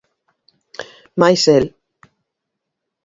[1.21, 1.65] Máis el.